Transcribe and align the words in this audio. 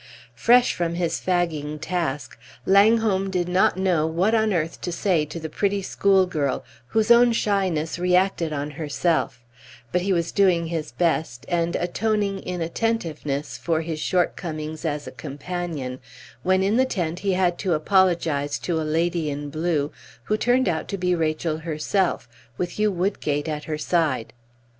Fresh 0.33 0.73
from 0.73 0.95
his 0.95 1.19
fagging 1.21 1.77
task, 1.79 2.35
Langholm 2.65 3.29
did 3.29 3.47
not 3.47 3.77
know 3.77 4.07
what 4.07 4.33
on 4.33 4.51
earth 4.51 4.81
to 4.81 4.91
say 4.91 5.25
to 5.25 5.39
the 5.39 5.47
pretty 5.47 5.83
schoolgirl, 5.83 6.63
whose 6.87 7.11
own 7.11 7.31
shyness 7.33 7.99
reacted 7.99 8.51
on 8.51 8.71
herself; 8.71 9.43
but 9.91 10.01
he 10.01 10.11
was 10.11 10.31
doing 10.31 10.65
his 10.65 10.91
best, 10.91 11.45
and 11.47 11.75
atoning 11.75 12.39
in 12.39 12.61
attentiveness 12.61 13.59
for 13.59 13.81
his 13.81 13.99
shortcomings 13.99 14.85
as 14.85 15.05
a 15.05 15.11
companion, 15.11 15.99
when 16.41 16.63
in 16.63 16.77
the 16.77 16.85
tent 16.85 17.19
he 17.19 17.33
had 17.33 17.59
to 17.59 17.73
apologize 17.73 18.57
to 18.57 18.81
a 18.81 18.81
lady 18.81 19.29
in 19.29 19.51
blue, 19.51 19.91
who 20.23 20.35
turned 20.35 20.67
out 20.67 20.87
to 20.87 20.97
be 20.97 21.13
Rachel 21.13 21.57
herself, 21.59 22.27
with 22.57 22.71
Hugh 22.79 22.91
Woodgate 22.91 23.47
at 23.47 23.65
her 23.65 23.77
side. 23.77 24.33